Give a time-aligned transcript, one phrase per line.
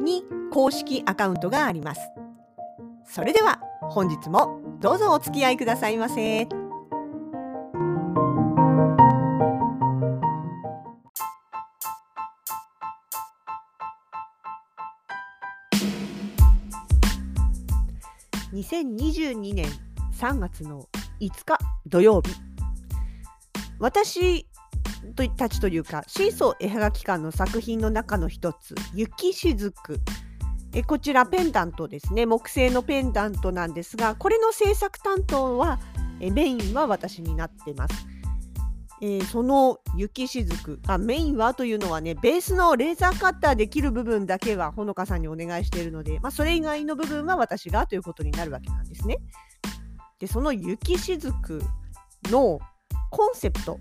[0.00, 2.00] に公式アカウントがあります
[3.04, 6.48] それでは本日もどうぞお付き合いくださいませ。
[18.52, 19.66] 2022年
[20.18, 20.88] 3月の
[21.20, 22.34] 5日土曜日
[23.78, 24.46] 私
[25.36, 30.00] たちというかシーソー絵はがき館の作品の中の一つ「雪しずく」
[30.72, 35.80] えこちらペンダントですね木製のペンダントなんですがこれの制作担当は
[36.20, 38.06] えメインは私になってます。
[39.02, 49.18] えー、その雪しずくあメインはというのはねベースのレーザーカッターできる部分だけはほのかさんにお願いしているので、まあ、それ以外の部分は私がということになるわけなんですね。
[50.18, 51.62] でその雪しずく
[52.24, 52.60] の
[53.10, 53.80] コンセプト、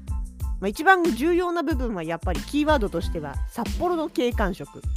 [0.59, 4.87] まあ、一番重要な部分はやっぱりキーワードとしては札幌の景観色で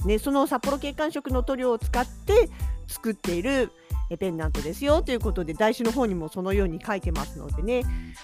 [0.00, 0.18] すね。
[0.18, 2.48] その札幌景観色の塗料を使って
[2.88, 3.70] 作っている
[4.18, 7.82] ペンダントですよということで台紙の方にもそのように書いてますのでね。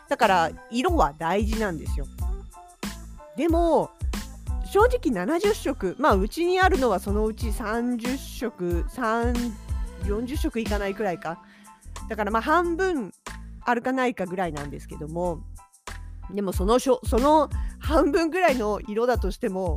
[0.08, 2.06] だから色は大事なんですよ。
[3.36, 3.90] でも
[4.64, 8.86] 正直70色まあうちにあるのはそのうち30色
[10.04, 11.42] 40色いかないくらいか。
[12.08, 13.12] だからまあ半分
[13.60, 15.40] あるかないかぐらいなんですけども。
[16.32, 19.76] でもそのその半分ぐらいの色だとしても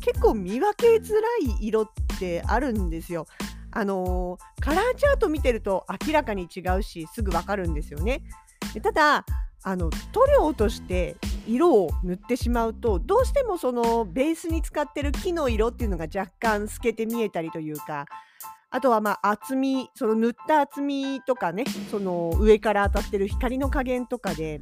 [0.00, 3.26] 結構見分けづらい色ってあるんですよ。
[3.74, 8.22] あのー、カラーチャート見てると明らかに違うしすぐわかるんですよね。
[8.74, 9.24] でただ
[9.64, 11.16] あの塗料として
[11.46, 18.06] 色を塗ってしまうとどうしてもそのベースに使ってる木の色っていうのが若干透けて見えたりというか
[18.70, 24.60] あとはまあ厚みその塗った厚みとかねその上から当たってる光の加減とかで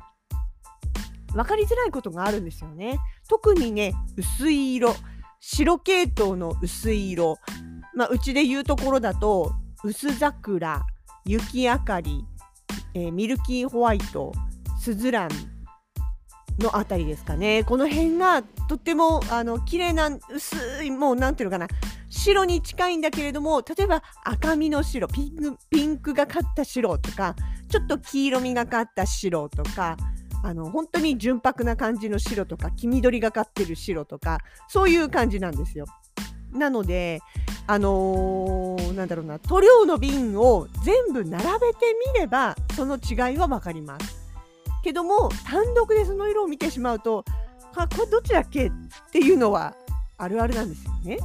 [1.33, 2.99] 分かりづらいことがあるんですよね。
[3.29, 4.95] 特にね薄い色。
[5.41, 7.39] 白系統の薄い色、
[7.95, 9.53] まあ、うちで言うところだと
[9.83, 10.83] 薄桜
[11.25, 12.27] 雪明かり、
[12.93, 14.33] えー、ミルキーホワイト
[14.79, 15.31] スズラン
[16.59, 17.65] のあたりですかね。
[17.65, 21.69] この辺がとってもあの綺麗な薄いもう何ていうのかな。
[22.11, 27.37] 白に近いんだけれども例えば赤みの白ピンクピンクがかった白とか
[27.69, 29.97] ちょっと黄色みがかった白とか
[30.43, 35.87] あの本当に純白な感じの白とか黄緑がかってる白とかそういう感じなんですよ。
[36.53, 37.21] なので
[37.67, 44.21] あのー、なんだろうな塗料の瓶を全部並べてみればその違いは分かります。
[44.83, 47.25] けども単独でその色を見てしまうと
[47.77, 48.69] あこれどちだっけ？
[48.69, 48.73] っ
[49.13, 49.75] ていうのは
[50.17, 51.19] あるあるなんですよね。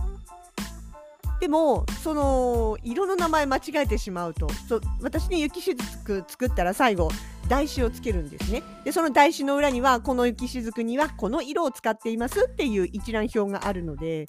[1.39, 7.09] でもその色の名前間違えてしまうとそ私に雪しずく作ったら最後
[7.47, 8.63] 台紙をつけるんですね。
[8.83, 14.25] でその台紙の裏にはこの雪しずくにはこの色を使っていますっていう一覧表があるので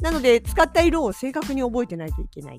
[0.00, 2.58] なので使った色を正確に覚えてないといけない。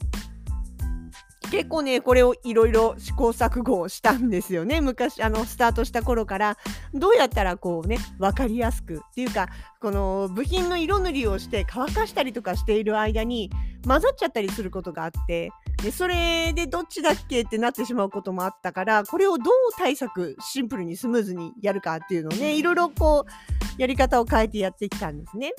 [1.51, 4.81] 結構ねこれをいろいろ試行錯誤したんですよね。
[4.81, 6.57] 昔あのスタートした頃から。
[6.93, 9.49] どうやったらこうね分かりやすくっていうか
[9.81, 13.51] この部品の色塗りをして乾かしたりとかしている間に
[13.85, 15.51] 混ざっちゃったりすることがあって。
[15.83, 25.51] でそれでどっちだっけってなってしまうこともあったからこれをどう対策シンプルにスムーズにやるかっていうのをねいろいろこうやり方を変えてやってきたんですね。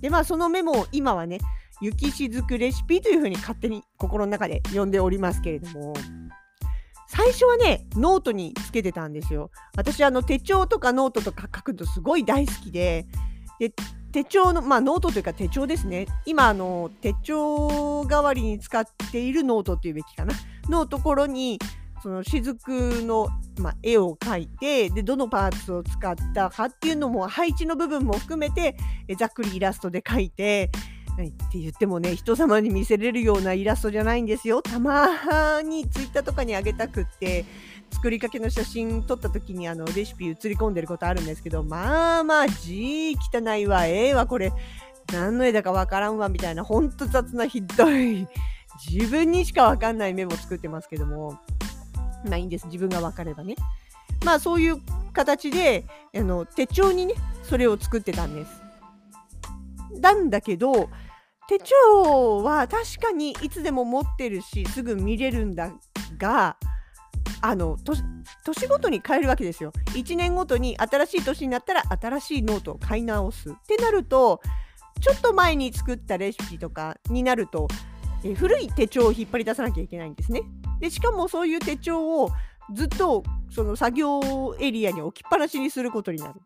[0.00, 1.38] でまあそのメモを今はね
[1.80, 5.94] 雪しずくレシピというふうに勝手に心の中で呼んでおりますけれども
[7.08, 9.50] 最初はねノートにつけてたんですよ。
[9.76, 13.06] 私あの手帳とかノートとか書くとすごい大好きで
[13.60, 13.72] で
[14.12, 20.34] 手帳のまあノートというか手帳ですね今あの手帳代わりに使っているノートっていうべきかな
[20.68, 21.58] のところに
[22.02, 23.28] その雫の、
[23.58, 28.76] まあ、絵を描いてでどのパーツを使ったかっていうのも配置の部分も含めて
[29.18, 30.70] ざっくりイラストで描いて
[31.16, 31.28] はい。
[31.28, 34.60] って言ってもね人様に見せれるようなイラストじゃないんですよ。
[34.60, 37.44] たまにツイッターとかにあげたくって
[37.90, 43.86] 作りかけの写真撮った時にあのレシピ写り込んでることあるんですけどまあまあ字汚いわ。
[43.86, 44.52] ええわこれ。
[45.12, 48.26] 何の絵だかわからんわみたいなほんと雑なひどい。
[48.90, 51.38] 自分にしかわかんないメモ作ってますけども。
[52.28, 52.66] まあいいんです。
[52.66, 53.54] 自分がわかればね。
[54.24, 54.80] まあそういう
[55.12, 55.84] 形で
[56.14, 58.62] あの手帳にねそれを作ってたんです。
[60.00, 60.90] なんだけど
[61.48, 65.70] 手帳は確かにいつでも持ってるしすぐ見れるんだ
[66.18, 66.56] が
[67.40, 67.76] あの
[68.44, 69.72] 年ごとに変えるわけですよ。
[69.94, 74.40] 1年ごとに新しい年になったら新しいノートを買い直すってなると
[75.00, 77.68] ちょっと前に作ったレシピとかになると
[78.24, 80.42] え古い手帳を引っ張り出さなきゃいけないんですね。
[80.80, 82.30] でしかもそういう手帳を
[82.74, 86.40] ずっとその作業エリアに置きっぱなしにすることになる。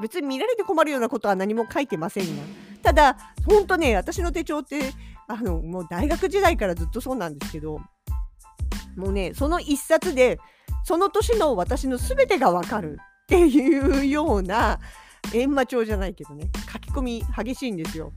[0.00, 2.42] 別に見られて困るようなことは何も書いてませんが。
[2.82, 4.92] ただ、ほんとね、私の手帳って、
[5.28, 7.78] あの、もう大学時代からずっとそうなんですけど、
[8.96, 10.38] もうね、その一冊で、
[10.84, 14.78] その年の私の全てがわかるっていうような、
[15.30, 18.12] 閻魔帳じゃないけどね、書き込み激しいんですよ。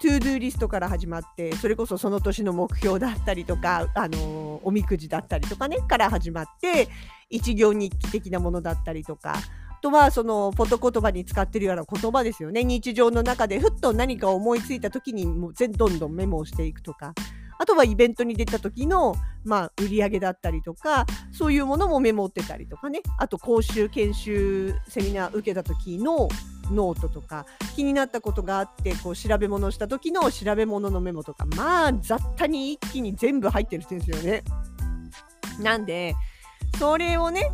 [0.00, 6.88] to-do list から始まってそれこそその年の目標だったりとか、あのおみくじだったりとかねから始まって
[7.28, 9.34] 一行日記的なものだったりとか
[9.80, 12.64] とはそのフォト言葉に使ってるような言葉ですよね。
[12.64, 17.14] 日常の中でふっと何か思いついた時にもう全どんどんメモをしていくとか。
[17.60, 23.00] あとはイベントに出た時の、まあ、売り上げだったりとかそういうものもメモってたりとかね。
[23.18, 26.28] あと講習研修セミナー受けた時の
[26.70, 27.46] ノートとか。
[27.74, 31.46] 気になったことがあってこう調べ物した時の調べ物のメモとか。
[31.46, 34.42] まあ雑多に一気に全部入ってるんですよね。
[35.60, 36.14] なんで
[36.78, 37.50] それをね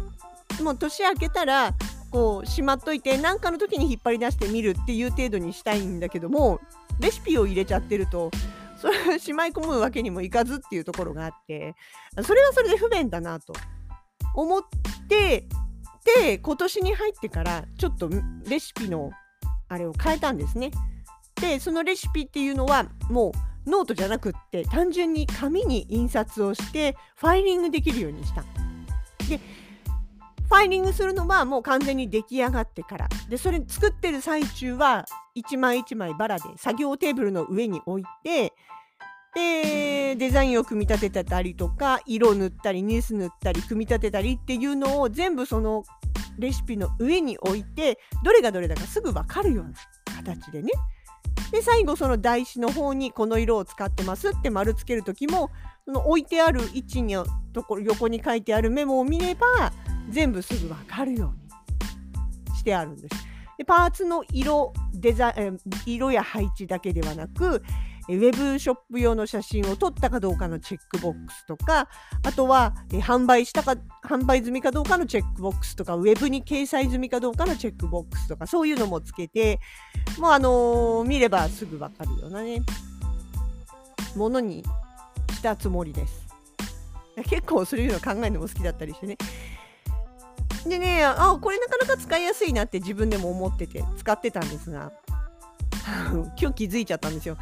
[0.62, 1.74] もう年明けたら
[2.14, 6.60] こうしまっといて何かの時に引っ張り出してみるっていう程度にしたいんだけども
[7.00, 8.30] レシピを入れちゃってると
[8.80, 11.74] それしまい込むわけにもいかずっていうところがあって
[12.22, 13.52] それはそれで不便だなと
[14.36, 14.62] 思っ
[15.08, 15.48] て
[16.22, 18.08] で今年に入ってからちょっと
[18.48, 19.10] レシピの
[19.66, 20.70] あれを変えたんですね。
[21.40, 23.32] でそのレシピっていうのはも
[23.66, 28.44] うノートじゃなくって単純に紙に印刷をしてファイリングできるようにした。
[29.28, 29.40] で
[30.54, 33.08] ファイリングするのはもう完全に出来上がってから。
[33.28, 35.04] でそれ作ってる最中は
[35.34, 38.52] 一枚一枚バラで作業テーブルの上に置いて
[39.34, 45.82] でデザインを組み立てたりとか色塗ったりニュース塗ったり組み立てたりっていうのを全部その
[46.38, 49.72] レシピの上に置いてどれがどれだかすぐ分かるような
[50.14, 50.70] 形でね。
[51.50, 55.50] で最後その台紙の方にこの色を使ってますって丸つける時も
[55.84, 59.72] その置いてある位置のところ横に書いてあるメモを見れば
[60.10, 63.26] 全部すぐ分かるようにしてあるんです。
[63.58, 67.62] でパーツの色デザイン色や配置だけではなく
[68.08, 71.88] ウェブショップ用の写真を撮ったかどうかのチェックボックスとか
[72.22, 79.58] あとは販売したか販売済みかどうかのチェックボックスとかウェブに掲載済みかどうかのチェックボックスとかそういうのもつけて
[80.18, 82.60] もうあのー、見ればすぐわかるようなね
[84.16, 84.64] ものに
[85.30, 86.24] したつもりです。
[87.28, 89.16] 結構そういうの考えるのも好きだったりしてね。
[90.66, 94.92] でね、あ、これなかなか使いやすいなって自分でも思ってて使ってたんですが、
[96.40, 97.36] 今日気づいちゃったんですよ。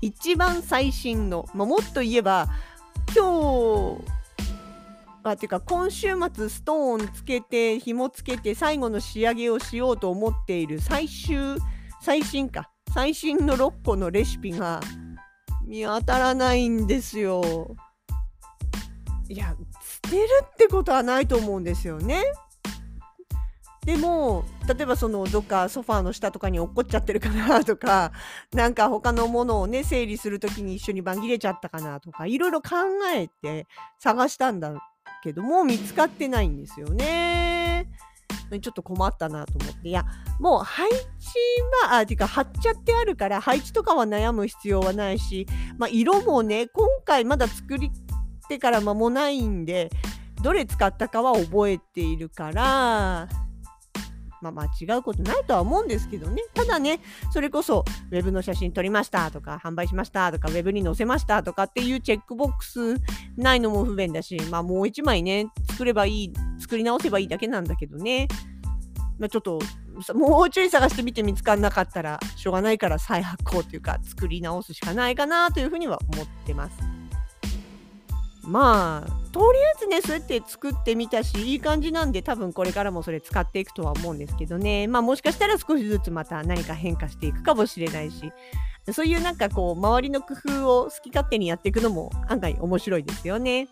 [0.00, 2.48] 一番最新の、まあ、もっと言えば
[3.16, 4.18] 今日
[5.24, 11.56] あていうか今週末ストーンつけて紐つけて最後の仕上げをしようと思っている最終
[12.00, 14.80] 最新か最新の6個のレシピが
[15.66, 17.76] 見当たらないんですよ。
[19.28, 19.54] いや
[20.04, 22.22] 捨てるってことはないと思うんですよね。
[23.88, 28.12] でも例えばそのどっかソファーの下とかに落っこっちゃってるかなとか
[28.52, 32.76] なんか他のものをね整理する時に一緒に番切れちゃったかなとかいろいろ考
[33.14, 33.66] えて
[33.98, 34.74] 探したんだ
[35.24, 37.88] けども見つかってないんですよね。
[38.50, 40.04] ちょっと困ったなと思っていや
[40.38, 40.98] もう配置
[41.86, 45.46] はあてか貼っちゃってあるから配置とかは悩む必要はないし、
[45.78, 47.90] まあ、色もね今回まだ作り
[48.48, 49.90] てから間もないんで
[50.42, 53.28] どれ使ったかは覚えているから
[54.40, 56.42] まあ、間違うことないとは思うんですけどね。
[56.54, 57.00] ただね、
[57.32, 62.96] それこそ、ウェブの写真撮りましたとか、販売しましたとか、ウェブに載せましたとかっていうチェックボックス
[63.36, 68.28] ないのも不便だし、まあ、もう1枚ね、作ればいい、作り直せばいいだけなんだけどね。
[69.18, 69.58] まあ、ちょっと、
[70.14, 76.98] もうちょい探してみて見つからなかったら、しょうがないから再発行というか、作り直すしかないかなというふうには思ってます。
[78.48, 84.86] まあとりあえずねそうやって作ってみたしいい感じなんで多分これからもそれ使っていくとは思うんですけどね。
[84.86, 88.32] まあもしかしたら少しずつまた何か変化していくかもしれないし
[88.92, 93.68] そういうなんかこう周りの工夫を好き勝手にやっていくのも案外面白いですよね。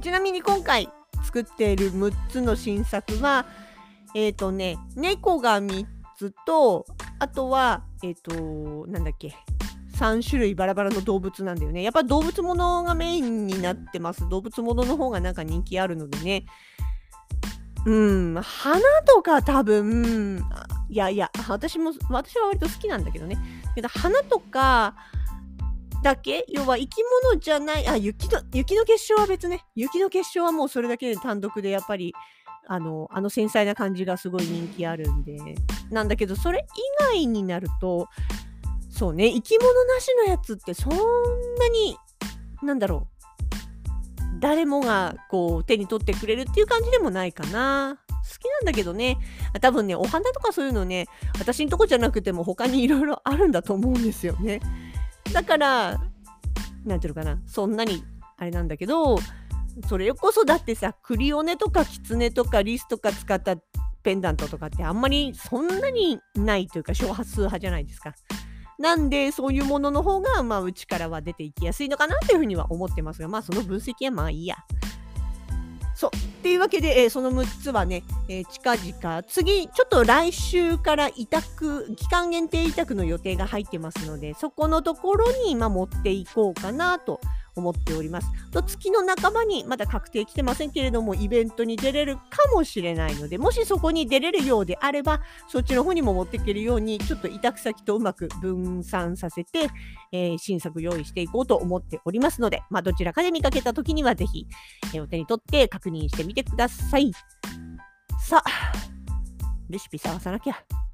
[0.00, 0.88] ちなみに今回
[1.24, 3.46] 作っている6つの新作は
[4.14, 5.86] えっ、ー、とね猫が3
[6.16, 6.86] つと
[7.18, 9.34] あとはえっ、ー、となんだっけ
[9.98, 11.82] 3種類バラバラの動物なんだよね。
[11.82, 14.28] やっぱ動物ものがメインになってます。
[14.28, 16.44] 動物ものの方がなんか人気あるのでね。
[17.86, 20.44] うん、花とか多分、
[20.88, 23.38] いやいや、私も、私は割と好きなんだけどね。
[23.76, 24.96] けど花とか
[26.02, 26.44] だけ？
[26.48, 26.96] 要は生き
[27.30, 32.14] 物じゃないあ雪の雪の結晶は別ね雪の結晶はもうそれだけで単独でやっぱり
[32.68, 35.36] あのあの繊細な感じがすごい人気あるんで
[35.90, 38.08] なんだけどそれ以外になると
[38.96, 41.98] そうね生き物なしのやつってそんなに
[42.62, 47.98] なんだろう誰もがこう手に取ってくれるっていう感じでもないかな。
[48.08, 49.18] 好きなんだけどね、
[49.60, 51.06] 多分ね、お花とかそういうのね、
[51.38, 54.60] 私んとこじゃなくても他にいろいろあるんだと思うんですよね。
[55.32, 56.00] だから、
[56.84, 58.04] なんていうのかな、そんなに
[58.36, 59.18] あれなんだけど、
[59.88, 63.56] それこそだってさ、クリオネとかキツネとかリスとか使った
[64.02, 68.14] ペンダントとかってあんまりそんなにないというか少数派じゃないですか。
[68.78, 74.56] なんでそういうものの方が、まあ、うちからは出ていきやすいのかなというふうには思ってますが、まあその分析はまあいいや。
[75.94, 76.10] そう。
[76.16, 87.20] っていうわけで、えー、その6つはね、えー、近々、次、ちょっと来週から委託、期間限定委託の予定が入ってますので、そこのところに、ま、持っていこうかなと
[87.56, 88.28] 思っております。
[88.50, 92.22] と月の半ばにまだ確定来てませんけれども、イベントに出れるか
[92.54, 99.68] もしれないので、もしそこに出れるようであれば、そっちの方にも持っていけるように、ちょっと委託先とうまく分散させて、
[100.12, 104.46] えー、新作用意していこうと思っておりますので、まあ、どちらかで見かけた時にはぜひ、
[104.94, 107.12] えー、お手に取って確認してみてください。
[108.20, 108.72] さあ、
[109.68, 110.85] レシピ探さなきゃ。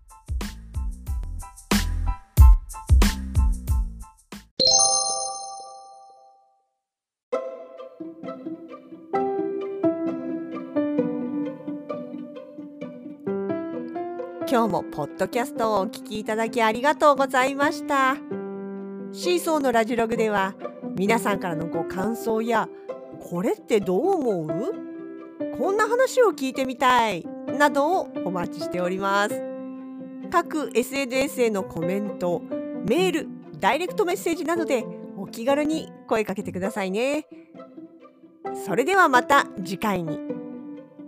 [14.49, 18.17] 今日もポッドキャストをお聞きいただきありがとうございました。
[19.13, 20.55] シーソーのラジログでは
[20.95, 22.69] 皆さんからのご感想や
[23.21, 24.75] これってどう思う？
[25.59, 27.27] こんな話を聞いてみたい
[27.59, 29.43] などをお待ちしております。
[30.31, 32.43] 各 SNS へのコメント
[32.87, 33.29] メール
[33.59, 34.85] ダイレクトメッセージなどで
[35.17, 37.27] お気軽に声かけてくださいね。
[38.55, 40.19] それではまた次回に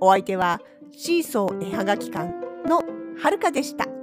[0.01, 0.61] お相手は
[0.93, 2.33] シーソー絵はがき館
[2.67, 2.83] の
[3.19, 3.94] はるかでした。